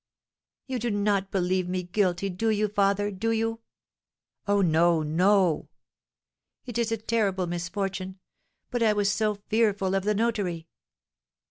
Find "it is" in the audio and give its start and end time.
6.65-6.91